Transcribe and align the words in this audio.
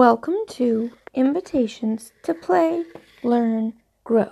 Welcome 0.00 0.46
to 0.52 0.92
Invitations 1.12 2.12
to 2.22 2.32
Play, 2.32 2.84
Learn, 3.22 3.74
Grow, 4.02 4.30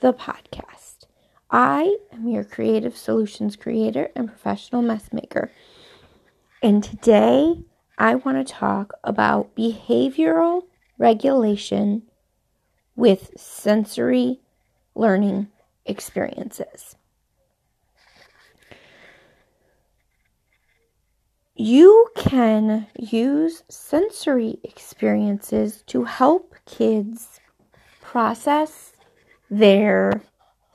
the 0.00 0.12
podcast. 0.12 1.06
I 1.50 1.96
am 2.12 2.28
your 2.28 2.44
creative 2.44 2.94
solutions 2.94 3.56
creator 3.56 4.10
and 4.14 4.28
professional 4.28 4.82
mess 4.82 5.10
maker. 5.10 5.50
And 6.62 6.84
today 6.84 7.64
I 7.96 8.16
want 8.16 8.46
to 8.46 8.52
talk 8.52 8.92
about 9.02 9.56
behavioral 9.56 10.64
regulation 10.98 12.02
with 12.94 13.30
sensory 13.34 14.40
learning 14.94 15.48
experiences. 15.86 16.96
You 21.54 22.08
can 22.16 22.86
use 22.98 23.62
sensory 23.68 24.58
experiences 24.64 25.82
to 25.88 26.04
help 26.04 26.54
kids 26.64 27.40
process 28.00 28.94
their 29.50 30.22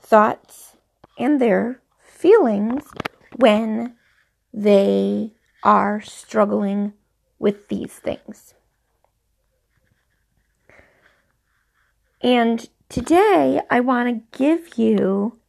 thoughts 0.00 0.76
and 1.18 1.40
their 1.40 1.80
feelings 2.00 2.84
when 3.36 3.96
they 4.54 5.32
are 5.64 6.00
struggling 6.00 6.92
with 7.40 7.66
these 7.68 7.94
things. 7.94 8.54
And 12.22 12.68
today 12.88 13.60
I 13.68 13.80
want 13.80 14.30
to 14.30 14.38
give 14.38 14.78
you 14.78 15.40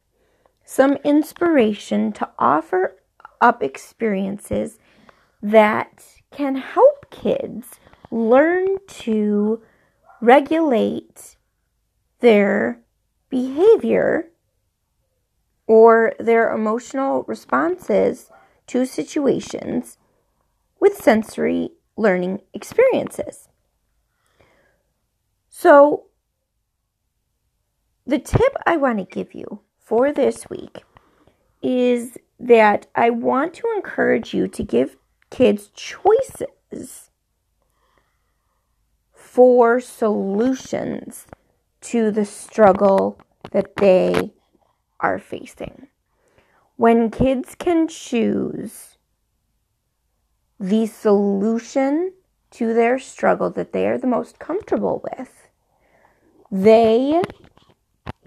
some 0.64 0.94
inspiration 1.04 2.12
to 2.14 2.28
offer 2.36 2.96
up 3.40 3.62
experiences 3.62 4.79
that 5.42 6.04
can 6.30 6.56
help 6.56 7.10
kids 7.10 7.80
learn 8.10 8.78
to 8.86 9.62
regulate 10.20 11.36
their 12.20 12.80
behavior 13.28 14.30
or 15.66 16.12
their 16.18 16.52
emotional 16.52 17.22
responses 17.24 18.30
to 18.66 18.84
situations 18.84 19.98
with 20.78 20.96
sensory 20.96 21.70
learning 21.96 22.40
experiences. 22.52 23.48
So, 25.48 26.06
the 28.06 28.18
tip 28.18 28.56
I 28.66 28.76
want 28.76 28.98
to 28.98 29.04
give 29.04 29.34
you 29.34 29.60
for 29.78 30.12
this 30.12 30.50
week 30.50 30.82
is 31.62 32.16
that 32.40 32.86
I 32.94 33.10
want 33.10 33.54
to 33.54 33.72
encourage 33.76 34.32
you 34.34 34.48
to 34.48 34.64
give 34.64 34.96
kids 35.30 35.70
choices 35.74 37.10
for 39.14 39.80
solutions 39.80 41.26
to 41.80 42.10
the 42.10 42.24
struggle 42.24 43.18
that 43.52 43.76
they 43.76 44.32
are 44.98 45.18
facing. 45.18 45.88
When 46.76 47.10
kids 47.10 47.54
can 47.54 47.88
choose 47.88 48.98
the 50.58 50.86
solution 50.86 52.12
to 52.50 52.74
their 52.74 52.98
struggle 52.98 53.50
that 53.50 53.72
they 53.72 53.86
are 53.86 53.98
the 53.98 54.06
most 54.06 54.38
comfortable 54.38 55.02
with, 55.04 55.48
they 56.50 57.22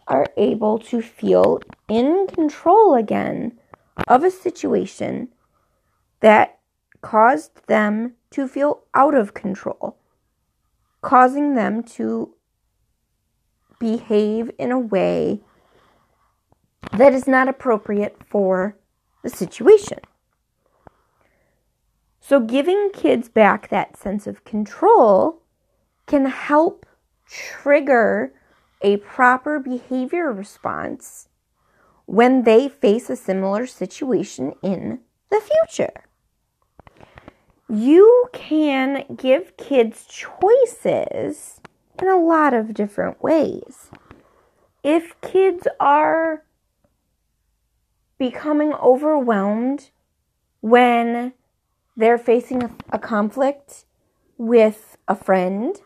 are 0.08 0.26
able 0.38 0.80
to 0.80 1.02
feel 1.02 1.60
in 1.90 2.28
control 2.28 2.96
again 2.96 3.60
of 4.08 4.24
a 4.24 4.32
situation 4.32 5.30
that 6.22 6.60
caused 7.04 7.68
them 7.68 8.14
to 8.32 8.48
feel 8.48 8.82
out 8.96 9.14
of 9.14 9.36
control, 9.36 9.98
causing 11.02 11.54
them 11.54 11.84
to 11.84 12.34
behave 13.80 14.50
in 14.58 14.72
a 14.72 14.80
way 14.80 15.42
that 16.94 17.14
is 17.14 17.28
not 17.28 17.48
appropriate 17.48 18.18
for 18.26 18.78
the 19.22 19.30
situation. 19.30 20.00
So, 22.20 22.40
giving 22.40 22.90
kids 22.94 23.28
back 23.28 23.68
that 23.68 23.98
sense 23.98 24.26
of 24.26 24.46
control 24.46 25.42
can 26.08 26.26
help 26.28 26.86
trigger 27.28 28.34
a 28.82 28.98
proper 28.98 29.60
behavior 29.60 30.32
response 30.32 31.28
when 32.06 32.44
they 32.44 32.70
face 32.70 33.10
a 33.10 33.16
similar 33.16 33.68
situation 33.68 34.54
in 34.62 35.00
the 35.30 35.42
future 35.42 36.06
you 37.70 38.30
can 38.34 39.06
give 39.16 39.58
kids 39.58 40.06
choices 40.06 41.62
in 42.02 42.08
a 42.08 42.18
lot 42.18 42.54
of 42.54 42.74
different 42.74 43.22
ways. 43.22 43.90
If 44.84 45.20
kids 45.22 45.68
are 45.80 46.44
becoming 48.18 48.74
overwhelmed 48.74 49.90
when 50.62 51.34
they're 51.96 52.18
facing 52.18 52.64
a, 52.64 52.72
a, 52.92 53.00
conflict 53.00 53.86
with 54.38 54.98
a 55.08 55.16
friend, 55.16 55.80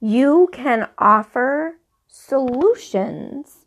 you 0.00 0.48
can 0.52 0.88
offer 0.98 1.76
solutions 2.06 3.66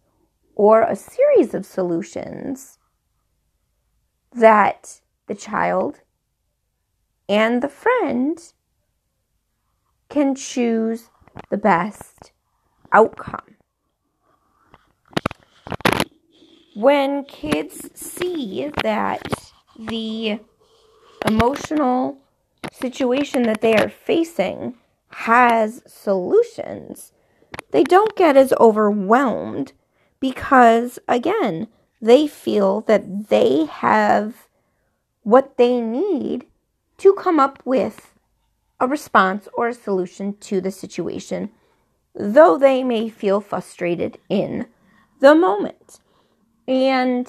or 0.55 0.83
a 0.83 0.95
series 0.95 1.53
of 1.53 1.65
solutions 1.65 2.77
that 4.31 5.01
the 5.27 5.35
child 5.35 6.01
and 7.33 7.63
the 7.63 7.69
friend 7.69 8.53
can 10.07 10.35
choose 10.35 11.09
the 11.49 11.57
best 11.57 12.31
outcome. 12.91 13.55
When 16.75 17.23
kids 17.23 17.89
see 17.95 18.69
that 18.83 19.23
the 19.79 20.41
emotional 21.25 22.19
situation 22.71 23.43
that 23.43 23.61
they 23.61 23.75
are 23.77 23.89
facing 23.89 24.75
has 25.09 25.81
solutions, 25.87 27.13
they 27.71 27.83
don't 27.83 28.15
get 28.15 28.37
as 28.37 28.53
overwhelmed 28.59 29.73
because, 30.19 30.99
again, 31.07 31.67
they 31.99 32.27
feel 32.27 32.81
that 32.81 33.29
they 33.29 33.65
have 33.65 34.47
what 35.23 35.57
they 35.57 35.81
need 35.81 36.45
to 37.03 37.13
come 37.13 37.37
up 37.37 37.61
with 37.65 38.13
a 38.79 38.87
response 38.87 39.49
or 39.55 39.67
a 39.67 39.73
solution 39.73 40.37
to 40.37 40.61
the 40.61 40.71
situation, 40.71 41.49
though 42.15 42.57
they 42.57 42.81
may 42.81 43.09
feel 43.09 43.41
frustrated 43.41 44.17
in 44.29 44.65
the 45.19 45.35
moment. 45.35 45.99
And 46.65 47.27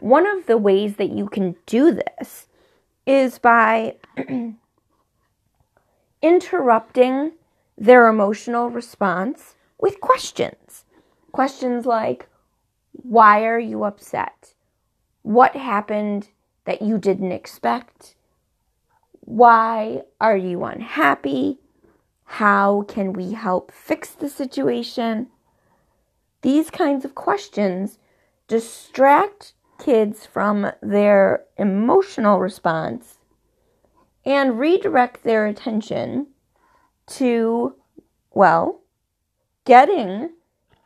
one 0.00 0.26
of 0.26 0.46
the 0.46 0.58
ways 0.58 0.96
that 0.96 1.10
you 1.10 1.28
can 1.28 1.54
do 1.66 1.92
this 1.92 2.48
is 3.06 3.38
by 3.38 3.94
interrupting 6.22 7.30
their 7.78 8.08
emotional 8.08 8.70
response 8.70 9.54
with 9.78 10.00
questions. 10.00 10.84
Questions 11.30 11.86
like, 11.86 12.28
Why 12.90 13.44
are 13.44 13.60
you 13.60 13.84
upset? 13.84 14.54
What 15.22 15.54
happened 15.54 16.30
that 16.64 16.82
you 16.82 16.98
didn't 16.98 17.30
expect? 17.30 18.16
Why 19.32 20.02
are 20.20 20.36
you 20.36 20.62
unhappy? 20.62 21.58
How 22.24 22.82
can 22.82 23.14
we 23.14 23.32
help 23.32 23.72
fix 23.72 24.10
the 24.10 24.28
situation? 24.28 25.28
These 26.42 26.68
kinds 26.68 27.06
of 27.06 27.14
questions 27.14 27.98
distract 28.46 29.54
kids 29.78 30.26
from 30.26 30.70
their 30.82 31.44
emotional 31.56 32.40
response 32.40 33.20
and 34.22 34.58
redirect 34.58 35.24
their 35.24 35.46
attention 35.46 36.26
to, 37.06 37.74
well, 38.32 38.82
getting 39.64 40.28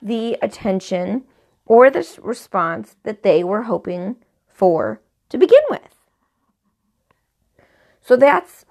the 0.00 0.38
attention 0.40 1.24
or 1.64 1.90
the 1.90 2.08
response 2.22 2.94
that 3.02 3.24
they 3.24 3.42
were 3.42 3.62
hoping 3.64 4.14
for 4.46 5.00
to 5.30 5.36
begin 5.36 5.62
with. 5.68 5.95
So 8.06 8.14
that's 8.14 8.64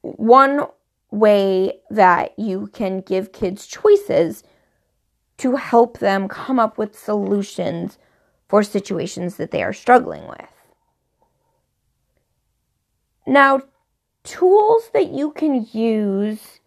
one 0.00 0.68
way 1.10 1.80
that 1.90 2.32
you 2.38 2.68
can 2.68 3.02
give 3.02 3.32
kids 3.32 3.66
choices 3.66 4.42
to 5.36 5.56
help 5.56 5.98
them 5.98 6.28
come 6.28 6.58
up 6.58 6.78
with 6.78 6.98
solutions 6.98 7.98
for 8.48 8.62
situations 8.62 9.36
that 9.36 9.50
they 9.50 9.62
are 9.62 9.74
struggling 9.74 10.26
with. 10.26 10.48
Now, 13.26 13.60
tools 14.24 14.88
that 14.94 15.10
you 15.10 15.30
can 15.32 15.66
use 15.72 16.60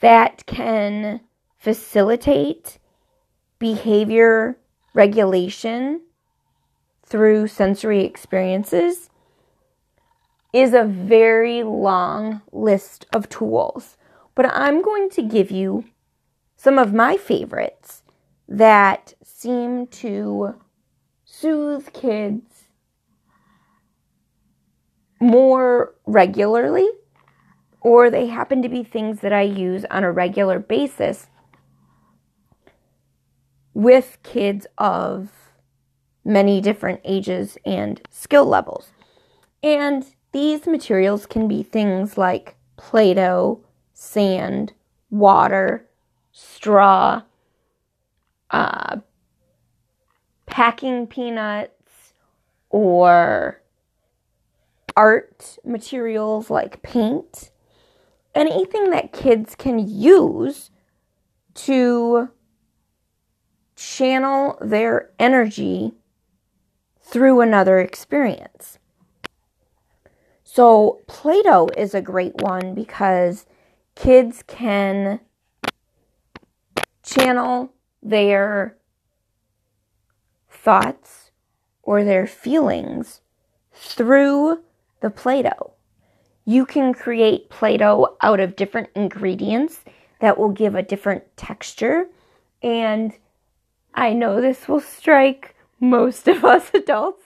that 0.00 0.44
can 0.44 1.22
facilitate 1.56 2.78
behavior 3.58 4.58
regulation 4.92 6.02
through 7.02 7.46
sensory 7.46 8.04
experiences 8.04 9.08
is 10.52 10.74
a 10.74 10.84
very 10.84 11.62
long 11.62 12.42
list 12.52 13.06
of 13.12 13.28
tools, 13.28 13.96
but 14.34 14.46
I'm 14.46 14.82
going 14.82 15.08
to 15.10 15.22
give 15.22 15.50
you 15.50 15.84
some 16.56 16.78
of 16.78 16.92
my 16.92 17.16
favorites 17.16 18.02
that 18.48 19.14
seem 19.22 19.86
to 19.88 20.54
soothe 21.24 21.92
kids 21.92 22.64
more 25.20 25.94
regularly, 26.04 26.88
or 27.80 28.10
they 28.10 28.26
happen 28.26 28.60
to 28.62 28.68
be 28.68 28.84
things 28.84 29.20
that 29.20 29.32
I 29.32 29.42
use 29.42 29.84
on 29.90 30.04
a 30.04 30.12
regular 30.12 30.58
basis 30.58 31.28
with 33.74 34.18
kids 34.22 34.66
of 34.76 35.30
many 36.24 36.60
different 36.60 37.00
ages 37.04 37.56
and 37.64 38.00
skill 38.10 38.44
levels. 38.44 38.90
And 39.62 40.04
these 40.32 40.66
materials 40.66 41.26
can 41.26 41.46
be 41.46 41.62
things 41.62 42.18
like 42.18 42.56
Play 42.76 43.14
Doh, 43.14 43.60
sand, 43.92 44.72
water, 45.10 45.86
straw, 46.32 47.22
uh, 48.50 48.96
packing 50.46 51.06
peanuts, 51.06 52.14
or 52.70 53.62
art 54.96 55.58
materials 55.64 56.50
like 56.50 56.82
paint. 56.82 57.50
Anything 58.34 58.90
that 58.90 59.12
kids 59.12 59.54
can 59.54 59.78
use 59.78 60.70
to 61.54 62.30
channel 63.76 64.58
their 64.60 65.10
energy 65.18 65.92
through 67.02 67.40
another 67.40 67.78
experience. 67.78 68.78
So, 70.54 71.00
Play 71.06 71.40
Doh 71.40 71.70
is 71.78 71.94
a 71.94 72.02
great 72.02 72.42
one 72.42 72.74
because 72.74 73.46
kids 73.94 74.44
can 74.46 75.20
channel 77.02 77.72
their 78.02 78.76
thoughts 80.50 81.30
or 81.82 82.04
their 82.04 82.26
feelings 82.26 83.22
through 83.72 84.60
the 85.00 85.08
Play 85.08 85.40
Doh. 85.40 85.72
You 86.44 86.66
can 86.66 86.92
create 86.92 87.48
Play 87.48 87.78
Doh 87.78 88.18
out 88.20 88.38
of 88.38 88.54
different 88.54 88.90
ingredients 88.94 89.80
that 90.20 90.36
will 90.36 90.50
give 90.50 90.74
a 90.74 90.82
different 90.82 91.34
texture. 91.34 92.08
And 92.62 93.14
I 93.94 94.12
know 94.12 94.42
this 94.42 94.68
will 94.68 94.82
strike 94.82 95.56
most 95.80 96.28
of 96.28 96.44
us 96.44 96.70
adults 96.74 97.24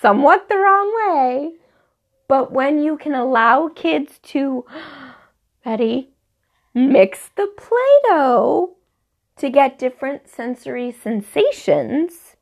somewhat 0.00 0.48
the 0.48 0.58
wrong 0.58 0.94
way 1.08 1.54
but 2.28 2.52
when 2.52 2.82
you 2.82 2.96
can 2.96 3.14
allow 3.14 3.68
kids 3.68 4.18
to, 4.24 4.64
Betty, 5.64 6.10
hmm? 6.72 6.92
mix 6.92 7.30
the 7.36 7.46
Play 7.56 8.00
Doh 8.04 8.76
to 9.36 9.50
get 9.50 9.78
different 9.78 10.28
sensory 10.28 10.92
sensations, 10.92 12.36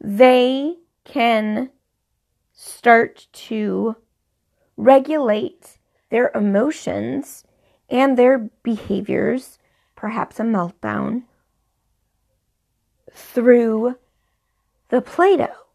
they 0.00 0.76
can 1.04 1.70
start 2.52 3.26
to 3.32 3.96
regulate 4.76 5.78
their 6.10 6.30
emotions 6.34 7.44
and 7.88 8.16
their 8.18 8.50
behaviors, 8.62 9.58
perhaps 9.96 10.38
a 10.38 10.42
meltdown, 10.42 11.22
through 13.12 13.96
the 14.88 15.00
Play 15.00 15.36
Doh. 15.36 15.67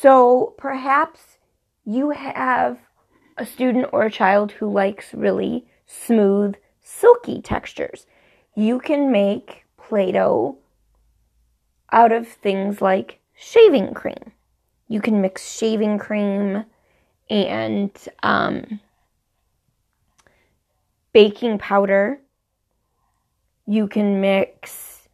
So 0.00 0.54
perhaps 0.58 1.38
you 1.84 2.10
have 2.10 2.78
a 3.36 3.44
student 3.44 3.86
or 3.92 4.02
a 4.02 4.10
child 4.10 4.52
who 4.52 4.70
likes 4.70 5.12
really 5.12 5.66
smooth, 5.86 6.54
silky 6.80 7.42
textures. 7.42 8.06
You 8.54 8.78
can 8.78 9.10
make 9.10 9.64
Play 9.76 10.12
Doh 10.12 10.56
out 11.90 12.12
of 12.12 12.28
things 12.28 12.80
like 12.80 13.18
shaving 13.34 13.92
cream. 13.92 14.30
You 14.86 15.00
can 15.00 15.20
mix 15.20 15.50
shaving 15.50 15.98
cream 15.98 16.64
and 17.28 17.90
um, 18.22 18.78
baking 21.12 21.58
powder. 21.58 22.20
You 23.66 23.88
can 23.88 24.20
mix 24.20 25.08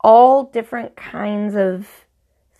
all 0.00 0.44
different 0.44 0.96
kinds 0.96 1.54
of 1.54 2.06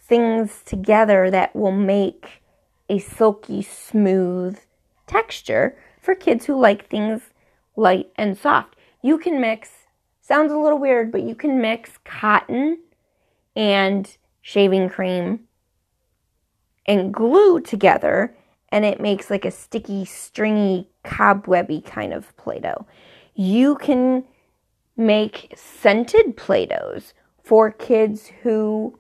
things 0.08 0.62
together 0.64 1.30
that 1.30 1.54
will 1.54 1.72
make 1.72 2.42
a 2.88 2.98
silky 2.98 3.62
smooth 3.62 4.58
texture 5.06 5.76
for 6.00 6.14
kids 6.14 6.46
who 6.46 6.58
like 6.58 6.88
things 6.88 7.30
light 7.76 8.10
and 8.16 8.36
soft. 8.36 8.74
You 9.02 9.18
can 9.18 9.40
mix, 9.40 9.70
sounds 10.20 10.50
a 10.50 10.58
little 10.58 10.78
weird, 10.78 11.12
but 11.12 11.22
you 11.22 11.34
can 11.34 11.60
mix 11.60 11.98
cotton 12.04 12.78
and 13.54 14.16
shaving 14.40 14.88
cream 14.88 15.40
and 16.86 17.12
glue 17.12 17.60
together 17.60 18.34
and 18.70 18.84
it 18.84 19.00
makes 19.00 19.30
like 19.30 19.44
a 19.44 19.50
sticky, 19.50 20.04
stringy, 20.04 20.88
cobwebby 21.02 21.80
kind 21.80 22.12
of 22.12 22.36
Play 22.36 22.60
Doh. 22.60 22.86
You 23.34 23.76
can 23.76 24.24
make 24.96 25.54
scented 25.56 26.36
Play 26.36 26.66
Dohs 26.66 27.12
for 27.42 27.70
kids 27.70 28.30
who 28.42 28.98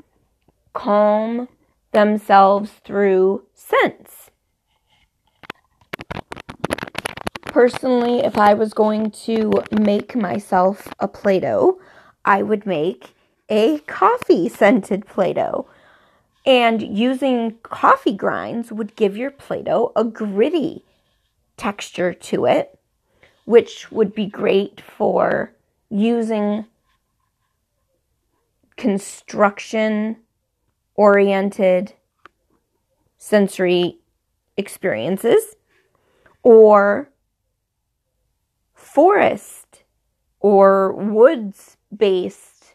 calm 0.72 1.48
themselves 1.92 2.72
through 2.84 3.44
scents. 3.54 4.30
Personally, 7.42 8.20
if 8.20 8.36
I 8.36 8.54
was 8.54 8.72
going 8.72 9.10
to 9.10 9.52
make 9.72 10.14
myself 10.14 10.88
a 11.00 11.08
Play 11.08 11.40
Doh, 11.40 11.80
I 12.24 12.42
would 12.42 12.66
make 12.66 13.14
a 13.48 13.78
coffee 13.80 14.48
scented 14.48 15.06
Play 15.06 15.32
Doh. 15.32 15.66
And 16.46 16.96
using 16.96 17.58
coffee 17.62 18.14
grinds 18.14 18.70
would 18.70 18.96
give 18.96 19.16
your 19.16 19.30
Play 19.30 19.62
Doh 19.62 19.92
a 19.96 20.04
gritty 20.04 20.84
texture 21.56 22.12
to 22.12 22.46
it, 22.46 22.78
which 23.44 23.90
would 23.90 24.14
be 24.14 24.26
great 24.26 24.80
for 24.80 25.54
using 25.90 26.66
construction 28.76 30.16
oriented 30.98 31.92
sensory 33.16 33.96
experiences 34.56 35.54
or 36.42 37.08
forest 38.74 39.84
or 40.40 40.92
woods 40.92 41.76
based 41.96 42.74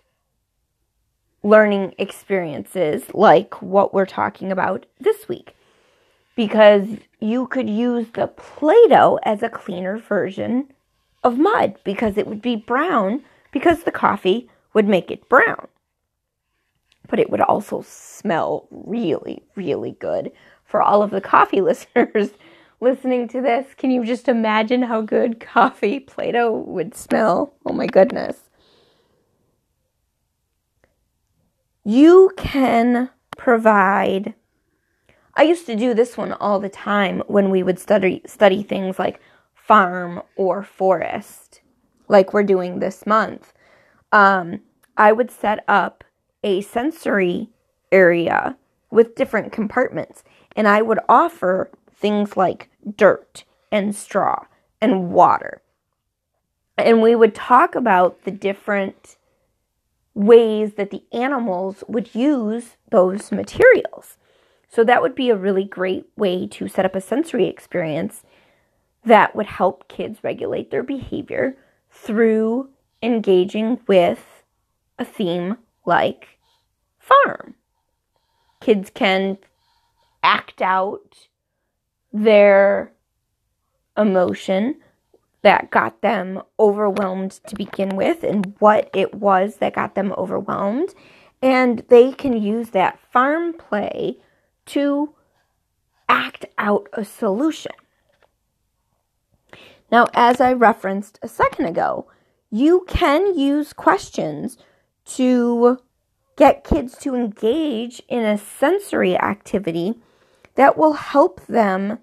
learning 1.44 1.94
experiences 1.98 3.04
like 3.14 3.62
what 3.62 3.94
we're 3.94 4.06
talking 4.06 4.52
about 4.54 4.86
this 5.02 5.28
week. 5.28 5.54
Because 6.36 6.88
you 7.20 7.46
could 7.48 7.70
use 7.70 8.08
the 8.14 8.28
Play 8.28 8.88
Doh 8.88 9.20
as 9.24 9.44
a 9.44 9.50
cleaner 9.50 9.98
version 9.98 10.72
of 11.24 11.38
mud 11.38 11.76
because 11.84 12.18
it 12.18 12.26
would 12.26 12.42
be 12.42 12.56
brown 12.56 13.22
because 13.52 13.84
the 13.84 13.92
coffee 13.92 14.50
would 14.74 14.88
make 14.88 15.12
it 15.12 15.28
brown 15.28 15.68
but 17.10 17.20
it 17.20 17.30
would 17.30 17.42
also 17.42 17.84
smell 17.86 18.68
really, 18.72 19.44
really 19.56 19.92
good. 20.00 20.32
For 20.66 20.82
all 20.82 21.04
of 21.04 21.12
the 21.12 21.22
coffee 21.22 21.62
listeners 21.62 22.32
listening 22.80 23.28
to 23.30 23.42
this, 23.42 23.74
can 23.78 23.92
you 23.92 24.06
just 24.06 24.28
imagine 24.28 24.84
how 24.84 25.02
good 25.02 25.40
coffee 25.40 26.00
Play 26.00 26.32
Doh 26.32 26.52
would 26.52 26.96
smell? 26.96 27.54
Oh 27.66 27.74
my 27.74 27.86
goodness. 27.88 28.38
You 31.84 32.32
can 32.38 33.10
provide. 33.38 34.36
I 35.36 35.44
used 35.44 35.66
to 35.66 35.76
do 35.76 35.94
this 35.94 36.16
one 36.16 36.32
all 36.34 36.60
the 36.60 36.70
time 36.70 37.24
when 37.28 37.50
we 37.50 37.64
would 37.64 37.80
study 37.80 38.22
study 38.26 38.64
things 38.64 39.00
like 39.00 39.20
farm 39.54 40.22
or 40.36 40.64
forest, 40.64 41.62
like 42.08 42.34
we're 42.34 42.44
doing 42.44 42.80
this 42.80 43.06
month. 43.06 43.54
Um, 44.12 44.62
I 44.96 45.12
would 45.12 45.32
set 45.32 45.64
up 45.68 46.04
a 46.44 46.62
sensory 46.62 47.50
area 47.92 48.58
with 48.92 49.16
different 49.16 49.52
compartments. 49.52 50.24
And 50.56 50.68
I 50.68 50.82
would 50.82 51.00
offer 51.10 51.72
things 51.92 52.36
like 52.38 52.70
dirt 52.96 53.44
and 53.72 53.96
straw 53.96 54.46
and 54.82 55.12
water. 55.12 55.62
And 56.78 57.02
we 57.02 57.16
would 57.16 57.36
talk 57.36 57.76
about 57.76 58.24
the 58.24 58.32
different 58.32 59.18
ways 60.14 60.74
that 60.74 60.92
the 60.92 61.04
animals 61.12 61.84
would 61.88 62.14
use 62.14 62.76
those 62.92 63.32
materials. 63.32 64.18
So 64.68 64.84
that 64.84 65.02
would 65.02 65.16
be 65.16 65.30
a 65.30 65.36
really 65.36 65.66
great 65.66 66.06
way 66.16 66.48
to 66.48 66.68
set 66.68 66.86
up 66.86 66.96
a 66.96 67.02
sensory 67.02 67.48
experience 67.48 68.24
that 69.06 69.36
would 69.36 69.46
help 69.46 69.88
kids 69.88 70.24
regulate 70.24 70.72
their 70.72 70.84
behavior 70.84 71.58
through 71.92 72.70
engaging 73.02 73.80
with 73.88 74.44
a 74.98 75.06
theme 75.06 75.58
like 75.86 76.33
farm. 77.04 77.56
Kids 78.62 78.90
can 78.94 79.38
act 80.24 80.62
out 80.62 81.28
their 82.12 82.94
emotion 83.98 84.76
that 85.42 85.70
got 85.70 86.02
them 86.02 86.42
overwhelmed 86.58 87.32
to 87.32 87.56
begin 87.56 87.96
with 87.96 88.24
and 88.24 88.56
what 88.60 88.90
it 88.94 89.14
was 89.14 89.58
that 89.58 89.74
got 89.74 89.96
them 89.96 90.14
overwhelmed. 90.18 90.94
And 91.42 91.84
they 91.90 92.14
can 92.14 92.42
use 92.42 92.70
that 92.70 93.00
farm 93.12 93.54
play 93.54 94.20
to 94.68 95.14
act 96.08 96.46
out 96.58 96.88
a 96.94 97.04
solution. 97.04 97.74
Now, 99.92 100.08
as 100.14 100.40
I 100.40 100.54
referenced 100.54 101.20
a 101.22 101.28
second 101.28 101.66
ago, 101.66 102.08
you 102.50 102.86
can 102.88 103.38
use 103.38 103.74
questions 103.74 104.58
to 105.06 105.80
get 106.36 106.64
kids 106.64 106.98
to 107.00 107.16
engage 107.16 108.02
in 108.08 108.24
a 108.24 108.38
sensory 108.38 109.18
activity 109.18 109.96
that 110.56 110.78
will 110.78 110.94
help 110.94 111.46
them 111.48 112.00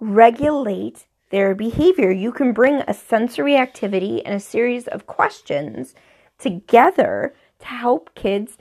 regulate 0.00 1.06
their 1.30 1.54
behavior. 1.54 2.10
You 2.10 2.32
can 2.32 2.52
bring 2.52 2.82
a 2.86 2.94
sensory 2.94 3.56
activity 3.56 4.24
and 4.24 4.34
a 4.34 4.40
series 4.40 4.86
of 4.86 5.06
questions 5.06 5.94
together 6.38 7.34
to 7.60 7.66
help 7.66 8.14
kids 8.14 8.56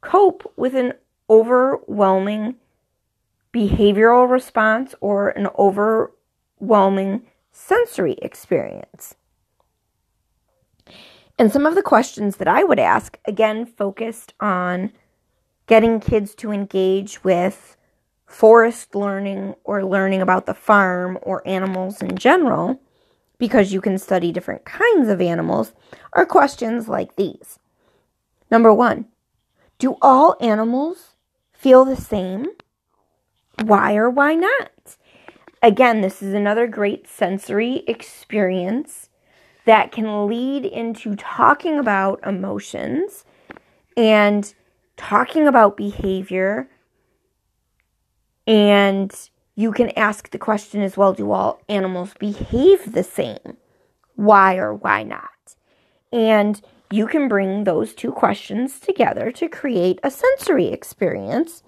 cope 0.00 0.52
with 0.56 0.74
an 0.74 0.94
overwhelming 1.28 2.54
behavioral 3.52 4.30
response 4.30 4.94
or 5.00 5.30
an 5.30 5.48
overwhelming 5.58 7.22
sensory 7.50 8.16
experience. 8.22 9.16
And 11.38 11.52
some 11.52 11.66
of 11.66 11.76
the 11.76 11.82
questions 11.82 12.36
that 12.36 12.48
I 12.48 12.64
would 12.64 12.80
ask, 12.80 13.18
again, 13.24 13.64
focused 13.64 14.34
on 14.40 14.92
getting 15.66 16.00
kids 16.00 16.34
to 16.36 16.50
engage 16.50 17.22
with 17.22 17.76
forest 18.26 18.94
learning 18.94 19.54
or 19.64 19.84
learning 19.84 20.20
about 20.20 20.46
the 20.46 20.54
farm 20.54 21.18
or 21.22 21.46
animals 21.46 22.02
in 22.02 22.16
general, 22.16 22.80
because 23.38 23.72
you 23.72 23.80
can 23.80 23.98
study 23.98 24.32
different 24.32 24.64
kinds 24.64 25.08
of 25.08 25.20
animals, 25.20 25.72
are 26.12 26.26
questions 26.26 26.88
like 26.88 27.14
these. 27.14 27.60
Number 28.50 28.74
one, 28.74 29.06
do 29.78 29.96
all 30.02 30.36
animals 30.40 31.14
feel 31.52 31.84
the 31.84 31.96
same? 31.96 32.46
Why 33.62 33.94
or 33.94 34.10
why 34.10 34.34
not? 34.34 34.96
Again, 35.62 36.00
this 36.00 36.20
is 36.22 36.34
another 36.34 36.66
great 36.66 37.06
sensory 37.06 37.84
experience 37.86 39.08
that 39.68 39.92
can 39.92 40.26
lead 40.26 40.64
into 40.64 41.14
talking 41.14 41.78
about 41.78 42.18
emotions 42.26 43.26
and 43.98 44.54
talking 44.96 45.46
about 45.46 45.76
behavior 45.76 46.70
and 48.46 49.28
you 49.56 49.70
can 49.70 49.90
ask 49.90 50.30
the 50.30 50.38
question 50.38 50.80
as 50.80 50.96
well 50.96 51.12
do 51.12 51.32
all 51.32 51.60
animals 51.68 52.14
behave 52.18 52.94
the 52.94 53.02
same? 53.02 53.58
Why 54.16 54.56
or 54.56 54.72
why 54.72 55.02
not? 55.02 55.54
And 56.10 56.62
you 56.90 57.06
can 57.06 57.28
bring 57.28 57.64
those 57.64 57.92
two 57.92 58.10
questions 58.10 58.80
together 58.80 59.30
to 59.32 59.50
create 59.50 60.00
a 60.02 60.10
sensory 60.10 60.68
experience 60.68 61.62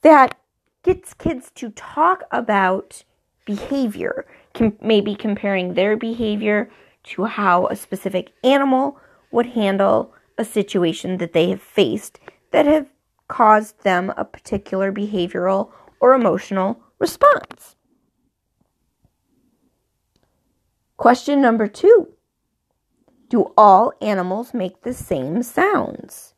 that 0.00 0.38
gets 0.82 1.12
kids 1.12 1.52
to 1.56 1.68
talk 1.72 2.22
about 2.30 3.04
behavior, 3.44 4.24
com- 4.54 4.78
maybe 4.80 5.14
comparing 5.14 5.74
their 5.74 5.98
behavior 5.98 6.70
to 7.10 7.24
how 7.24 7.66
a 7.66 7.76
specific 7.76 8.32
animal 8.44 8.98
would 9.30 9.46
handle 9.46 10.14
a 10.38 10.44
situation 10.44 11.18
that 11.18 11.32
they 11.32 11.50
have 11.50 11.62
faced 11.62 12.18
that 12.52 12.66
have 12.66 12.88
caused 13.28 13.82
them 13.82 14.12
a 14.16 14.24
particular 14.24 14.92
behavioral 14.92 15.70
or 16.00 16.14
emotional 16.14 16.80
response. 16.98 17.76
Question 20.96 21.40
number 21.40 21.66
two 21.66 22.08
Do 23.28 23.52
all 23.56 23.92
animals 24.00 24.54
make 24.54 24.82
the 24.82 24.94
same 24.94 25.42
sounds? 25.42 26.34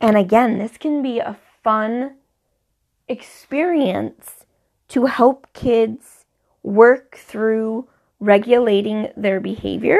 And 0.00 0.16
again, 0.16 0.58
this 0.58 0.76
can 0.76 1.02
be 1.02 1.18
a 1.18 1.38
fun 1.62 2.16
experience 3.08 4.44
to 4.88 5.06
help 5.06 5.52
kids 5.54 6.24
work 6.62 7.16
through 7.16 7.88
regulating 8.24 9.10
their 9.16 9.40
behavior 9.40 9.98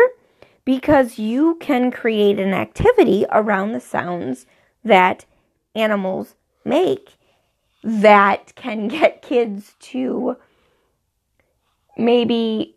because 0.65 1.19
you 1.19 1.57
can 1.61 1.91
create 1.91 2.39
an 2.39 2.55
activity 2.55 3.27
around 3.31 3.73
the 3.73 3.81
sounds 3.81 4.47
that 4.83 5.25
animals 5.75 6.35
make 6.65 7.17
that 7.83 8.55
can 8.55 8.89
get 8.89 9.23
kids 9.23 9.75
to 9.79 10.37
maybe 11.97 12.75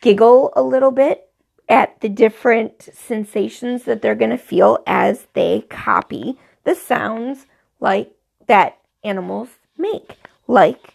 giggle 0.00 0.52
a 0.56 0.62
little 0.62 0.90
bit 0.90 1.28
at 1.68 2.00
the 2.00 2.08
different 2.08 2.88
sensations 2.92 3.84
that 3.84 4.02
they're 4.02 4.14
going 4.14 4.30
to 4.30 4.38
feel 4.38 4.78
as 4.86 5.26
they 5.34 5.62
copy 5.70 6.38
the 6.64 6.74
sounds 6.74 7.46
like 7.80 8.10
that 8.46 8.78
animals 9.02 9.48
make 9.78 10.16
like 10.46 10.93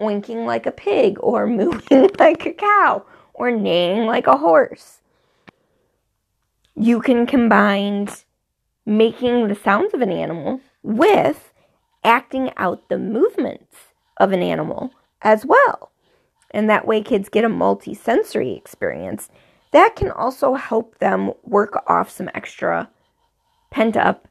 oinking 0.00 0.46
like 0.46 0.66
a 0.66 0.72
pig 0.72 1.16
or 1.20 1.46
moving 1.48 2.10
like 2.18 2.46
a 2.46 2.52
cow 2.52 3.04
or 3.32 3.50
neighing 3.50 4.06
like 4.06 4.26
a 4.26 4.38
horse 4.38 5.00
you 6.76 7.00
can 7.00 7.26
combine 7.26 8.08
making 8.84 9.48
the 9.48 9.54
sounds 9.54 9.94
of 9.94 10.00
an 10.00 10.10
animal 10.10 10.60
with 10.82 11.52
acting 12.02 12.50
out 12.56 12.88
the 12.88 12.98
movements 12.98 13.76
of 14.18 14.32
an 14.32 14.42
animal 14.42 14.92
as 15.22 15.46
well. 15.46 15.90
And 16.50 16.68
that 16.68 16.86
way, 16.86 17.02
kids 17.02 17.28
get 17.28 17.44
a 17.44 17.48
multi-sensory 17.48 18.52
experience. 18.52 19.30
That 19.72 19.96
can 19.96 20.10
also 20.10 20.54
help 20.54 20.98
them 20.98 21.32
work 21.42 21.82
off 21.88 22.10
some 22.10 22.30
extra 22.34 22.90
pent 23.70 23.96
up 23.96 24.28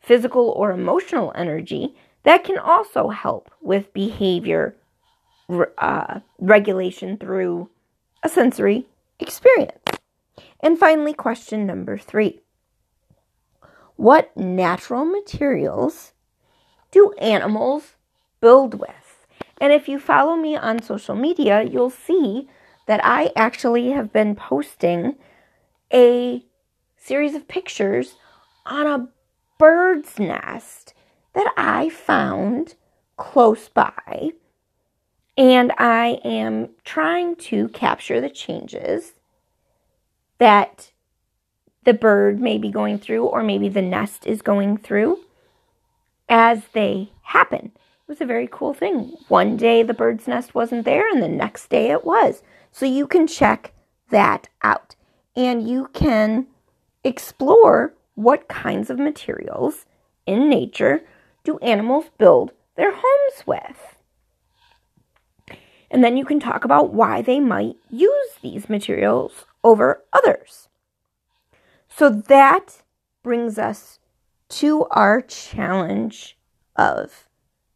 physical 0.00 0.50
or 0.50 0.70
emotional 0.70 1.32
energy 1.34 1.94
that 2.26 2.42
can 2.42 2.58
also 2.58 3.08
help 3.08 3.52
with 3.62 3.94
behavior 3.94 4.74
uh, 5.78 6.18
regulation 6.40 7.16
through 7.16 7.70
a 8.24 8.28
sensory 8.28 8.86
experience. 9.20 9.78
And 10.58 10.76
finally, 10.76 11.14
question 11.14 11.66
number 11.66 11.96
three 11.96 12.40
What 13.94 14.36
natural 14.36 15.04
materials 15.04 16.14
do 16.90 17.12
animals 17.20 17.94
build 18.40 18.74
with? 18.74 19.26
And 19.60 19.72
if 19.72 19.88
you 19.88 20.00
follow 20.00 20.34
me 20.34 20.56
on 20.56 20.82
social 20.82 21.14
media, 21.14 21.62
you'll 21.62 21.90
see 21.90 22.48
that 22.88 23.00
I 23.04 23.30
actually 23.36 23.92
have 23.92 24.12
been 24.12 24.34
posting 24.34 25.14
a 25.94 26.44
series 26.96 27.36
of 27.36 27.46
pictures 27.46 28.16
on 28.66 28.86
a 28.88 29.08
bird's 29.60 30.18
nest 30.18 30.92
that 31.36 31.52
I 31.56 31.90
found 31.90 32.74
close 33.16 33.68
by. 33.68 34.30
And 35.36 35.70
I 35.78 36.18
am 36.24 36.70
trying 36.82 37.36
to 37.36 37.68
capture 37.68 38.22
the 38.22 38.30
changes 38.30 39.12
that 40.38 40.92
the 41.84 41.92
bird 41.92 42.40
may 42.40 42.56
be 42.56 42.70
going 42.70 42.98
through, 42.98 43.26
or 43.26 43.42
maybe 43.42 43.68
the 43.68 43.82
nest 43.82 44.26
is 44.26 44.40
going 44.40 44.78
through 44.78 45.20
as 46.28 46.62
they 46.72 47.12
happen. 47.20 47.66
It 47.66 48.08
was 48.08 48.22
a 48.22 48.26
very 48.26 48.48
cool 48.50 48.72
thing. 48.72 49.14
One 49.28 49.58
day 49.58 49.82
the 49.82 49.94
bird's 49.94 50.26
nest 50.26 50.54
wasn't 50.54 50.86
there, 50.86 51.06
and 51.08 51.22
the 51.22 51.28
next 51.28 51.68
day 51.68 51.90
it 51.90 52.04
was. 52.04 52.42
So 52.72 52.86
you 52.86 53.06
can 53.06 53.26
check 53.26 53.74
that 54.08 54.48
out. 54.62 54.96
And 55.36 55.68
you 55.68 55.90
can 55.92 56.46
explore 57.04 57.92
what 58.14 58.48
kinds 58.48 58.88
of 58.88 58.98
materials 58.98 59.84
in 60.24 60.48
nature 60.48 61.02
do 61.46 61.58
animals 61.58 62.06
build 62.18 62.52
their 62.76 62.92
homes 62.92 63.46
with. 63.46 63.96
And 65.90 66.04
then 66.04 66.16
you 66.16 66.24
can 66.24 66.40
talk 66.40 66.64
about 66.64 66.92
why 66.92 67.22
they 67.22 67.40
might 67.40 67.76
use 67.90 68.30
these 68.42 68.68
materials 68.68 69.46
over 69.64 70.02
others. 70.12 70.68
So 71.88 72.10
that 72.10 72.82
brings 73.22 73.58
us 73.58 73.98
to 74.48 74.84
our 74.90 75.22
challenge 75.22 76.36
of 76.74 77.28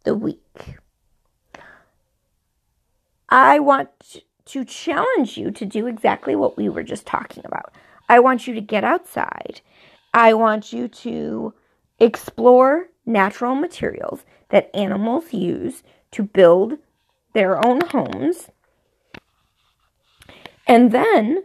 the 0.05 0.15
week. 0.15 0.77
I 3.29 3.61
want 3.61 4.25
to 4.47 4.65
challenge 4.65 5.39
you 5.39 5.53
to 5.53 5.65
do 5.65 5.87
exactly 5.87 6.35
what 6.35 6.57
we 6.57 6.69
were 6.69 6.83
just 6.83 7.07
talking 7.07 7.45
about. 7.47 7.73
I 8.09 8.19
want 8.19 8.49
you 8.49 8.55
to 8.55 8.61
get 8.61 8.83
outside. 8.83 9.61
I 10.13 10.35
want 10.35 10.73
you 10.73 10.89
to 10.89 11.55
explore 12.01 12.89
natural 13.11 13.55
materials 13.55 14.25
that 14.49 14.75
animals 14.75 15.33
use 15.33 15.83
to 16.13 16.23
build 16.23 16.79
their 17.33 17.65
own 17.65 17.81
homes. 17.81 18.49
And 20.67 20.93
then 20.93 21.45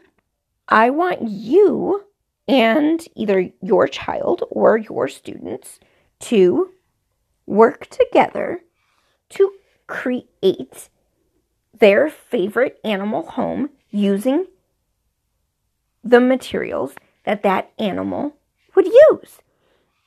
I 0.67 0.89
want 0.89 1.29
you 1.29 2.05
and 2.47 3.03
either 3.15 3.49
your 3.61 3.87
child 3.87 4.43
or 4.49 4.77
your 4.77 5.07
students 5.07 5.79
to 6.19 6.71
work 7.45 7.87
together 7.87 8.61
to 9.29 9.51
create 9.87 10.89
their 11.77 12.09
favorite 12.09 12.79
animal 12.83 13.23
home 13.31 13.69
using 13.91 14.45
the 16.03 16.19
materials 16.19 16.93
that 17.23 17.43
that 17.43 17.71
animal 17.79 18.35
would 18.75 18.87
use. 18.87 19.39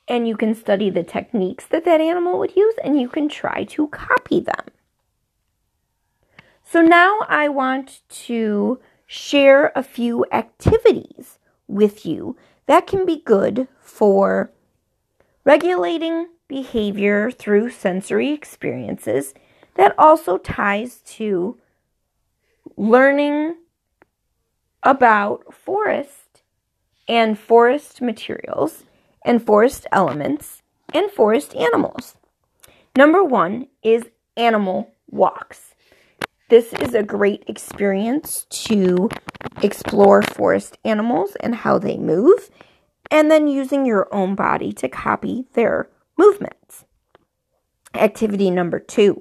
And 0.09 0.27
you 0.27 0.35
can 0.35 0.55
study 0.55 0.89
the 0.89 1.03
techniques 1.03 1.65
that 1.67 1.85
that 1.85 2.01
animal 2.01 2.39
would 2.39 2.55
use 2.55 2.73
and 2.83 2.99
you 2.99 3.07
can 3.07 3.29
try 3.29 3.63
to 3.65 3.87
copy 3.87 4.41
them. 4.41 4.65
So 6.63 6.81
now 6.81 7.19
I 7.27 7.47
want 7.47 8.01
to 8.25 8.79
share 9.05 9.71
a 9.75 9.83
few 9.83 10.25
activities 10.31 11.39
with 11.67 12.05
you 12.05 12.35
that 12.65 12.87
can 12.87 13.05
be 13.05 13.21
good 13.23 13.67
for 13.81 14.51
regulating 15.45 16.27
behavior 16.47 17.31
through 17.31 17.69
sensory 17.69 18.31
experiences 18.31 19.33
that 19.75 19.95
also 19.97 20.37
ties 20.37 20.97
to 21.05 21.57
learning 22.75 23.55
about 24.83 25.53
forest 25.53 26.43
and 27.07 27.37
forest 27.37 28.01
materials 28.01 28.83
and 29.23 29.45
forest 29.45 29.85
elements 29.91 30.61
and 30.93 31.09
forest 31.11 31.55
animals. 31.55 32.15
Number 32.95 33.23
one 33.23 33.67
is 33.83 34.09
animal 34.35 34.91
walks. 35.09 35.75
This 36.49 36.73
is 36.73 36.95
a 36.95 37.03
great 37.03 37.43
experience 37.47 38.45
to 38.49 39.09
explore 39.61 40.21
forest 40.21 40.77
animals 40.83 41.37
and 41.41 41.53
how 41.53 41.77
they 41.77 41.97
move, 41.97 42.49
and 43.11 43.29
then 43.29 43.47
using 43.47 43.85
your 43.85 44.13
own 44.13 44.35
body 44.35 44.73
to 44.73 44.89
copy 44.89 45.45
their 45.53 45.89
movements. 46.17 46.85
Activity 47.93 48.49
number 48.49 48.79
two 48.79 49.19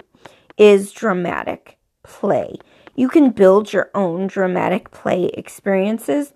is 0.57 0.93
dramatic 0.93 1.78
play. 2.02 2.57
You 2.95 3.09
can 3.09 3.31
build 3.31 3.73
your 3.73 3.90
own 3.95 4.26
dramatic 4.26 4.90
play 4.90 5.26
experiences. 5.35 6.33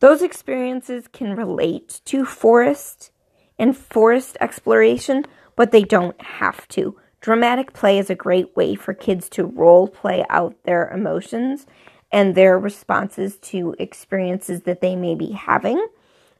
Those 0.00 0.22
experiences 0.22 1.06
can 1.08 1.36
relate 1.36 2.00
to 2.06 2.24
forest 2.24 3.10
and 3.58 3.76
forest 3.76 4.36
exploration, 4.40 5.26
but 5.56 5.70
they 5.70 5.82
don't 5.82 6.20
have 6.20 6.66
to. 6.68 6.98
Dramatic 7.20 7.74
play 7.74 7.98
is 7.98 8.08
a 8.08 8.14
great 8.14 8.56
way 8.56 8.74
for 8.74 8.94
kids 8.94 9.28
to 9.30 9.44
role 9.44 9.86
play 9.86 10.24
out 10.30 10.56
their 10.64 10.88
emotions 10.88 11.66
and 12.10 12.34
their 12.34 12.58
responses 12.58 13.36
to 13.36 13.76
experiences 13.78 14.62
that 14.62 14.80
they 14.80 14.96
may 14.96 15.14
be 15.14 15.32
having. 15.32 15.86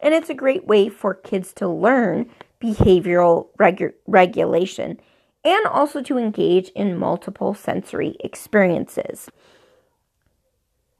And 0.00 0.14
it's 0.14 0.30
a 0.30 0.34
great 0.34 0.66
way 0.66 0.88
for 0.88 1.12
kids 1.12 1.52
to 1.54 1.68
learn 1.68 2.30
behavioral 2.62 3.48
regu- 3.58 3.92
regulation 4.06 4.98
and 5.44 5.66
also 5.66 6.02
to 6.02 6.16
engage 6.16 6.70
in 6.70 6.98
multiple 6.98 7.52
sensory 7.52 8.16
experiences. 8.20 9.30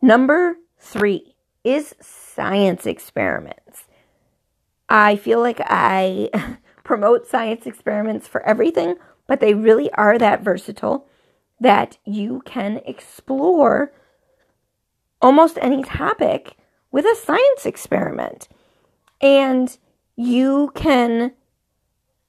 Number 0.02 0.57
three 0.79 1.35
is 1.64 1.95
science 2.00 2.87
experiments. 2.87 3.85
I 4.88 5.17
feel 5.17 5.40
like 5.40 5.61
I 5.61 6.31
promote 6.85 7.26
science 7.26 7.67
experiments 7.67 8.26
for 8.26 8.43
everything, 8.43 8.97
but 9.26 9.40
they 9.40 9.55
really 9.55 9.93
are 9.93 10.19
that 10.19 10.43
versatile 10.43 11.07
that 11.61 11.99
you 12.05 12.43
can 12.45 12.81
explore 12.87 13.93
almost 15.21 15.59
any 15.61 15.83
topic 15.83 16.57
with 16.90 17.05
a 17.05 17.14
science 17.14 17.67
experiment. 17.67 18.49
And 19.21 19.76
you 20.17 20.73
can 20.75 21.33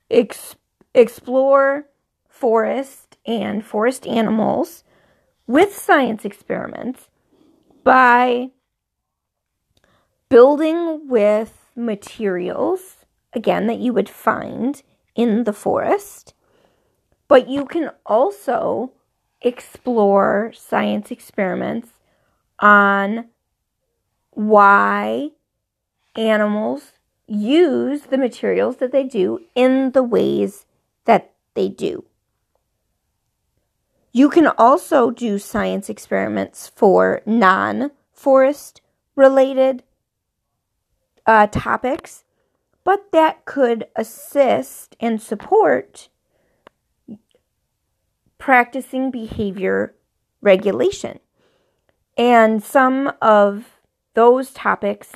ex- 0.09 0.55
explore 0.93 1.85
forest 2.27 3.17
and 3.25 3.65
forest 3.65 4.05
animals 4.05 4.83
with 5.47 5.75
science 5.75 6.25
experiments 6.25 7.07
by 7.83 8.51
building 10.31 11.09
with 11.09 11.67
materials, 11.75 13.05
again, 13.33 13.67
that 13.67 13.79
you 13.79 13.91
would 13.91 14.07
find 14.07 14.81
in 15.13 15.43
the 15.43 15.51
forest. 15.51 16.33
But 17.27 17.49
you 17.49 17.65
can 17.65 17.91
also 18.05 18.93
explore 19.41 20.53
science 20.55 21.11
experiments 21.11 21.89
on 22.59 23.25
why 24.29 25.31
animals 26.15 26.93
use 27.27 28.03
the 28.03 28.17
materials 28.17 28.77
that 28.77 28.93
they 28.93 29.03
do 29.03 29.41
in 29.53 29.91
the 29.91 30.03
ways 30.03 30.65
that 31.03 31.33
they 31.55 31.67
do. 31.67 32.05
You 34.13 34.29
can 34.29 34.47
also 34.47 35.11
do 35.11 35.37
science 35.37 35.89
experiments 35.89 36.71
for 36.73 37.21
non 37.25 37.91
forest 38.13 38.79
related 39.17 39.83
uh, 41.25 41.47
topics, 41.47 42.23
but 42.83 43.11
that 43.11 43.45
could 43.45 43.85
assist 43.95 44.95
and 44.99 45.21
support 45.21 46.09
practicing 48.37 49.11
behavior 49.11 49.93
regulation. 50.41 51.19
And 52.17 52.63
some 52.63 53.13
of 53.21 53.77
those 54.13 54.51
topics 54.51 55.13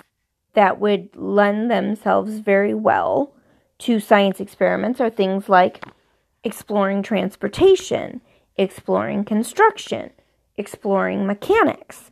that 0.53 0.79
would 0.79 1.09
lend 1.15 1.69
themselves 1.69 2.39
very 2.39 2.73
well 2.73 3.33
to 3.79 3.99
science 3.99 4.39
experiments 4.39 5.01
are 5.01 5.09
things 5.09 5.49
like 5.49 5.83
exploring 6.43 7.03
transportation 7.03 8.21
exploring 8.57 9.25
construction, 9.25 10.11
exploring 10.57 11.25
mechanics. 11.25 12.11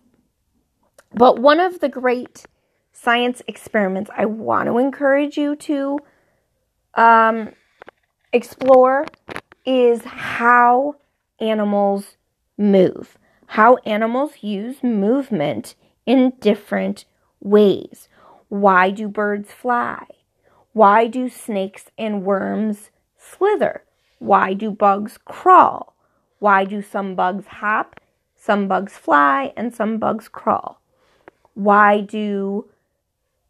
But 1.14 1.40
one 1.40 1.60
of 1.60 1.80
the 1.80 1.90
great 1.90 2.46
science 3.04 3.42
experiments 3.48 4.10
I 4.18 4.26
want 4.26 4.68
to 4.68 4.78
encourage 4.78 5.38
you 5.38 5.58
to 5.58 6.00
um, 6.96 7.50
explore 8.32 9.06
is 9.66 10.04
how 10.06 10.96
animals 11.40 12.16
move, 12.58 13.18
how 13.48 13.76
animals 13.86 14.32
use 14.42 14.82
movement 14.82 15.76
in 16.06 16.32
different 16.40 17.04
ways. 17.42 18.08
Why 18.48 18.90
do 18.90 19.10
birds 19.10 19.52
fly? 19.52 20.06
Why 20.72 21.08
do 21.08 21.28
snakes 21.28 21.92
and 21.98 22.24
worms 22.24 22.90
slither? 23.18 23.84
Why 24.20 24.54
do 24.54 24.72
bugs 24.72 25.20
crawl? 25.26 25.94
Why 26.40 26.64
do 26.64 26.82
some 26.82 27.16
bugs 27.16 27.48
hop, 27.48 28.00
some 28.34 28.70
bugs 28.70 28.94
fly, 28.94 29.52
and 29.58 29.74
some 29.74 29.98
bugs 29.98 30.30
crawl? 30.30 30.82
Why 31.54 32.00
do 32.00 32.70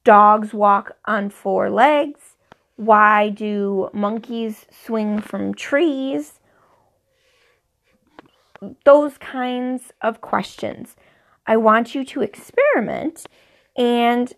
dogs 0.04 0.54
walk 0.54 0.98
on 1.06 1.30
four 1.30 1.70
legs? 1.70 2.36
Why 2.76 3.30
do 3.30 3.90
monkeys 3.94 4.66
swing 4.72 5.22
from 5.22 5.54
trees? 5.54 6.40
Those 8.86 9.18
kinds 9.18 9.92
of 10.02 10.22
questions. 10.22 10.96
I 11.46 11.58
want 11.58 11.94
you 11.94 12.06
to 12.06 12.22
experiment 12.22 13.26
and 13.76 14.34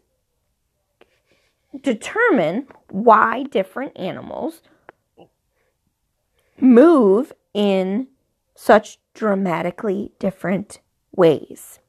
determine 1.81 2.67
why 2.89 3.43
different 3.43 3.97
animals 3.97 4.61
move 6.59 7.33
in 7.53 8.07
such 8.55 8.97
dramatically 9.13 10.11
different 10.19 10.79
ways. 11.15 11.79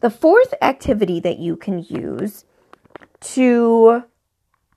The 0.00 0.10
fourth 0.10 0.54
activity 0.60 1.20
that 1.20 1.38
you 1.38 1.56
can 1.56 1.84
use 1.88 2.44
to 3.20 4.04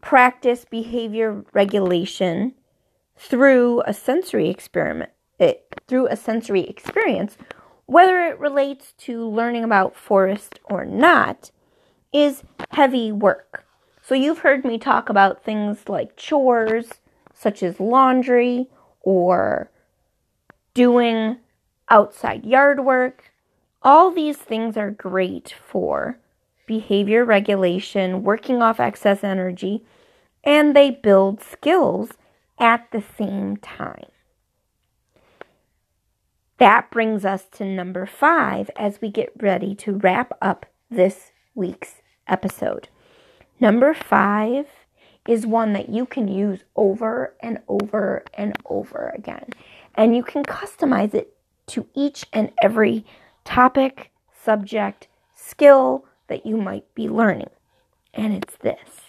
practice 0.01 0.65
behavior 0.69 1.43
regulation 1.53 2.53
through 3.17 3.83
a 3.85 3.93
sensory 3.93 4.49
experiment, 4.49 5.11
it, 5.37 5.67
eh, 5.71 5.75
through 5.87 6.07
a 6.07 6.15
sensory 6.15 6.61
experience, 6.61 7.37
whether 7.85 8.21
it 8.21 8.39
relates 8.39 8.93
to 8.93 9.27
learning 9.27 9.63
about 9.63 9.95
forest 9.95 10.59
or 10.63 10.85
not, 10.85 11.51
is 12.13 12.43
heavy 12.71 13.11
work. 13.11 13.65
So 14.01 14.15
you've 14.15 14.39
heard 14.39 14.63
me 14.63 14.77
talk 14.77 15.09
about 15.09 15.43
things 15.43 15.89
like 15.89 16.15
chores, 16.15 16.93
such 17.33 17.61
as 17.61 17.79
laundry 17.79 18.67
or 19.01 19.69
doing 20.73 21.37
outside 21.89 22.45
yard 22.45 22.85
work. 22.85 23.28
All 23.81 24.11
these 24.11 24.37
things 24.37 24.75
are 24.75 24.91
great 24.91 25.53
for 25.65 26.19
behavior 26.65 27.25
regulation, 27.25 28.23
working 28.23 28.61
off 28.61 28.79
excess 28.79 29.23
energy, 29.23 29.83
and 30.43 30.75
they 30.75 30.91
build 30.91 31.41
skills 31.41 32.11
at 32.59 32.91
the 32.91 33.03
same 33.17 33.57
time. 33.57 34.05
That 36.57 36.91
brings 36.91 37.23
us 37.23 37.45
to 37.53 37.63
number 37.63 38.05
five 38.05 38.69
as 38.75 38.99
we 39.01 39.09
get 39.09 39.31
ready 39.39 39.73
to 39.75 39.93
wrap 39.93 40.33
up 40.41 40.65
this 40.91 41.31
week's 41.55 42.01
episode. 42.27 42.89
Number 43.61 43.93
five 43.93 44.67
is 45.27 45.45
one 45.45 45.71
that 45.73 45.89
you 45.89 46.05
can 46.05 46.27
use 46.27 46.63
over 46.75 47.33
and 47.39 47.59
over 47.69 48.23
and 48.33 48.57
over 48.65 49.13
again. 49.15 49.45
And 49.95 50.15
you 50.15 50.23
can 50.23 50.43
customize 50.43 51.13
it 51.13 51.33
to 51.67 51.87
each 51.93 52.25
and 52.33 52.51
every 52.61 53.05
topic, 53.43 54.11
subject, 54.43 55.07
skill 55.35 56.05
that 56.27 56.45
you 56.45 56.57
might 56.57 56.93
be 56.95 57.07
learning. 57.09 57.49
And 58.13 58.33
it's 58.33 58.55
this 58.57 59.01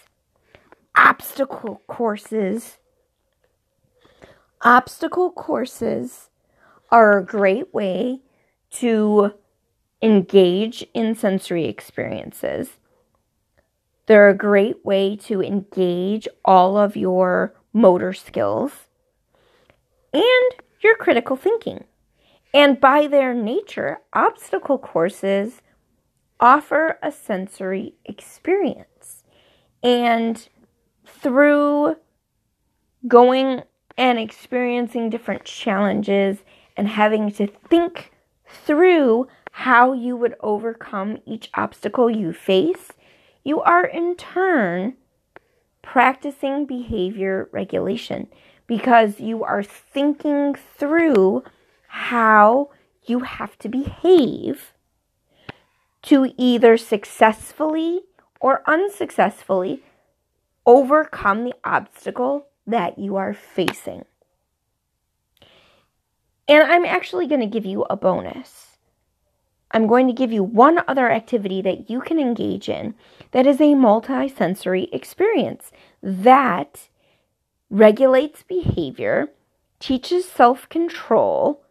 obstacle 0.96 1.82
courses. 1.86 2.78
Obstacle 4.62 5.30
courses 5.30 6.28
are 6.90 7.18
a 7.18 7.24
great 7.24 7.72
way 7.72 8.20
to 8.70 9.32
engage 10.02 10.86
in 10.94 11.14
sensory 11.14 11.66
experiences. 11.66 12.76
They're 14.06 14.28
a 14.28 14.36
great 14.36 14.84
way 14.84 15.16
to 15.16 15.42
engage 15.42 16.26
all 16.44 16.76
of 16.76 16.96
your 16.96 17.54
motor 17.72 18.12
skills 18.12 18.72
and 20.12 20.54
your 20.82 20.96
critical 20.96 21.36
thinking. 21.36 21.84
And 22.52 22.80
by 22.80 23.06
their 23.06 23.32
nature, 23.32 24.00
obstacle 24.12 24.78
courses 24.78 25.62
offer 26.40 26.98
a 27.02 27.12
sensory 27.12 27.94
experience. 28.04 29.24
And 29.82 30.48
through 31.06 31.96
going 33.06 33.62
and 33.96 34.18
experiencing 34.18 35.10
different 35.10 35.44
challenges 35.44 36.38
and 36.76 36.88
having 36.88 37.30
to 37.32 37.46
think 37.46 38.12
through 38.46 39.28
how 39.52 39.92
you 39.92 40.16
would 40.16 40.34
overcome 40.40 41.18
each 41.26 41.50
obstacle 41.54 42.10
you 42.10 42.32
face, 42.32 42.92
you 43.44 43.60
are 43.60 43.84
in 43.84 44.16
turn 44.16 44.94
practicing 45.82 46.66
behavior 46.66 47.48
regulation 47.52 48.28
because 48.66 49.18
you 49.20 49.42
are 49.42 49.62
thinking 49.62 50.54
through 50.54 51.42
how 51.92 52.70
you 53.04 53.20
have 53.20 53.58
to 53.58 53.68
behave 53.68 54.72
to 56.02 56.32
either 56.36 56.76
successfully 56.76 58.02
or 58.40 58.62
unsuccessfully 58.64 59.82
overcome 60.64 61.42
the 61.42 61.54
obstacle 61.64 62.46
that 62.64 62.96
you 62.96 63.16
are 63.16 63.34
facing. 63.34 64.04
And 66.46 66.62
I'm 66.62 66.84
actually 66.84 67.26
going 67.26 67.40
to 67.40 67.46
give 67.46 67.66
you 67.66 67.84
a 67.90 67.96
bonus. 67.96 68.78
I'm 69.72 69.88
going 69.88 70.06
to 70.06 70.12
give 70.12 70.30
you 70.30 70.44
one 70.44 70.80
other 70.86 71.10
activity 71.10 71.60
that 71.62 71.90
you 71.90 72.00
can 72.00 72.20
engage 72.20 72.68
in 72.68 72.94
that 73.32 73.48
is 73.48 73.60
a 73.60 73.74
multisensory 73.74 74.88
experience 74.92 75.72
that 76.00 76.88
regulates 77.68 78.44
behavior, 78.44 79.28
teaches 79.80 80.28
self 80.28 80.68
control, 80.68 81.64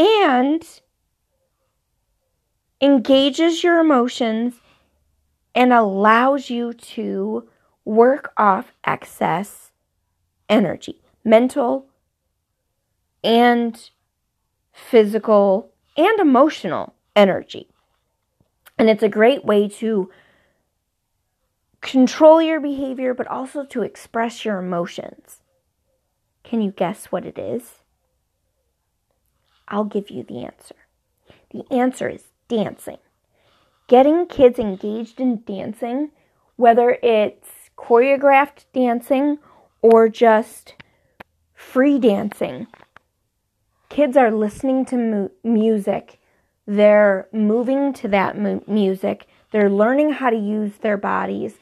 and 0.00 0.80
engages 2.80 3.62
your 3.62 3.80
emotions 3.80 4.54
and 5.54 5.72
allows 5.74 6.48
you 6.48 6.72
to 6.72 7.46
work 7.84 8.32
off 8.38 8.72
excess 8.84 9.72
energy, 10.48 11.02
mental 11.22 11.86
and 13.22 13.90
physical 14.72 15.70
and 15.98 16.18
emotional 16.18 16.94
energy. 17.14 17.68
And 18.78 18.88
it's 18.88 19.02
a 19.02 19.08
great 19.08 19.44
way 19.44 19.68
to 19.68 20.10
control 21.82 22.40
your 22.40 22.60
behavior, 22.60 23.12
but 23.12 23.26
also 23.26 23.64
to 23.66 23.82
express 23.82 24.46
your 24.46 24.58
emotions. 24.58 25.42
Can 26.42 26.62
you 26.62 26.70
guess 26.70 27.06
what 27.06 27.26
it 27.26 27.38
is? 27.38 27.79
I'll 29.70 29.84
give 29.84 30.10
you 30.10 30.24
the 30.24 30.44
answer. 30.44 30.74
The 31.50 31.64
answer 31.72 32.08
is 32.08 32.24
dancing. 32.48 32.98
Getting 33.86 34.26
kids 34.26 34.58
engaged 34.58 35.20
in 35.20 35.42
dancing, 35.46 36.10
whether 36.56 36.98
it's 37.02 37.48
choreographed 37.76 38.64
dancing 38.72 39.38
or 39.82 40.08
just 40.08 40.74
free 41.54 41.98
dancing, 41.98 42.66
kids 43.88 44.16
are 44.16 44.30
listening 44.30 44.84
to 44.86 44.96
mu- 44.96 45.28
music, 45.42 46.18
they're 46.66 47.28
moving 47.32 47.92
to 47.94 48.08
that 48.08 48.38
mu- 48.38 48.62
music, 48.66 49.26
they're 49.50 49.70
learning 49.70 50.12
how 50.12 50.30
to 50.30 50.36
use 50.36 50.74
their 50.78 50.96
bodies. 50.96 51.54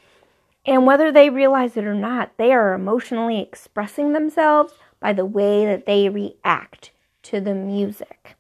And 0.66 0.86
whether 0.86 1.10
they 1.10 1.30
realize 1.30 1.78
it 1.78 1.84
or 1.84 1.94
not, 1.94 2.32
they 2.36 2.52
are 2.52 2.74
emotionally 2.74 3.40
expressing 3.40 4.12
themselves 4.12 4.74
by 5.00 5.14
the 5.14 5.24
way 5.24 5.64
that 5.64 5.86
they 5.86 6.10
react 6.10 6.90
to 7.28 7.40
the 7.40 7.54
music. 7.54 8.36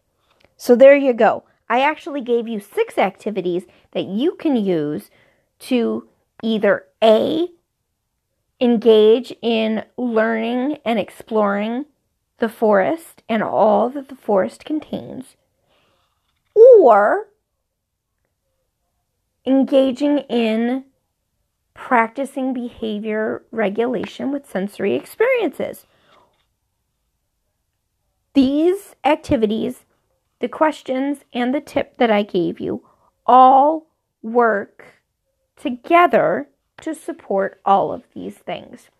So 0.56 0.74
there 0.74 0.96
you 0.96 1.12
go. 1.12 1.44
I 1.68 1.80
actually 1.80 2.20
gave 2.20 2.48
you 2.48 2.60
six 2.60 2.98
activities 2.98 3.64
that 3.92 4.06
you 4.06 4.34
can 4.34 4.56
use 4.56 5.10
to 5.60 6.08
either 6.42 6.86
A, 7.02 7.48
engage 8.60 9.34
in 9.42 9.84
learning 9.96 10.78
and 10.84 10.98
exploring 10.98 11.86
the 12.38 12.48
forest 12.48 13.22
and 13.28 13.42
all 13.42 13.90
that 13.90 14.08
the 14.08 14.14
forest 14.14 14.64
contains, 14.64 15.36
or 16.54 17.28
engaging 19.44 20.18
in 20.30 20.84
practicing 21.74 22.52
behavior 22.52 23.42
regulation 23.50 24.32
with 24.32 24.48
sensory 24.48 24.94
experiences. 24.94 25.86
These 28.38 28.94
activities 29.04 29.84
the 30.38 30.46
questions 30.46 31.24
and 31.32 31.52
the 31.52 31.60
tip 31.60 31.96
that 31.96 32.08
I 32.08 32.22
gave 32.22 32.60
you 32.60 32.86
all 33.26 33.88
work 34.22 34.84
together 35.56 36.48
to 36.82 36.94
support 36.94 37.60
all 37.64 37.90
of 37.90 38.04
these 38.14 38.36
things. 38.36 38.90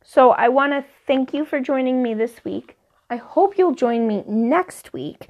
So 0.00 0.30
I 0.30 0.48
want 0.48 0.74
to 0.74 0.84
thank 1.08 1.34
you 1.34 1.44
for 1.44 1.58
joining 1.58 2.04
me 2.04 2.14
this 2.14 2.44
week. 2.44 2.76
I 3.10 3.16
hope 3.16 3.58
you'll 3.58 3.74
join 3.74 4.06
me 4.06 4.22
next 4.28 4.92
week 4.92 5.26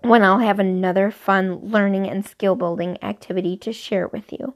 when 0.00 0.24
I'll 0.24 0.40
have 0.40 0.58
another 0.58 1.12
fun 1.12 1.70
learning 1.70 2.08
and 2.08 2.26
skill 2.26 2.56
building 2.56 2.98
activity 3.00 3.56
to 3.58 3.72
share 3.72 4.08
with 4.08 4.32
you. 4.32 4.54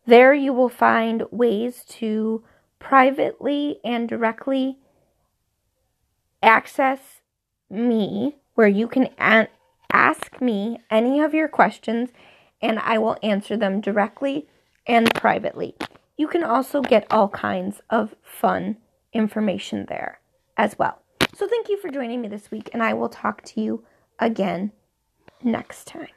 There 0.06 0.34
you 0.34 0.52
will 0.52 0.68
find 0.68 1.24
ways 1.30 1.82
to 1.88 2.44
privately 2.78 3.80
and 3.82 4.06
directly 4.08 4.78
access 6.42 7.22
me, 7.70 8.36
where 8.54 8.68
you 8.68 8.86
can 8.86 9.08
a- 9.18 9.48
ask 9.90 10.38
me 10.40 10.78
any 10.90 11.20
of 11.20 11.34
your 11.34 11.48
questions 11.48 12.10
and 12.60 12.78
I 12.78 12.98
will 12.98 13.16
answer 13.22 13.56
them 13.56 13.80
directly 13.80 14.46
and 14.86 15.12
privately. 15.14 15.74
You 16.16 16.28
can 16.28 16.44
also 16.44 16.82
get 16.82 17.06
all 17.10 17.28
kinds 17.28 17.80
of 17.90 18.14
fun 18.22 18.76
information 19.12 19.86
there 19.88 20.20
as 20.56 20.78
well. 20.78 21.03
So 21.36 21.48
thank 21.48 21.68
you 21.68 21.76
for 21.78 21.90
joining 21.90 22.20
me 22.20 22.28
this 22.28 22.50
week, 22.50 22.70
and 22.72 22.82
I 22.82 22.94
will 22.94 23.08
talk 23.08 23.42
to 23.42 23.60
you 23.60 23.84
again 24.20 24.70
next 25.42 25.86
time. 25.86 26.14